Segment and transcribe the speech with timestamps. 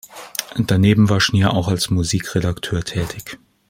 [0.57, 3.37] Daneben war Schnier auch als Musikredakteur tätig.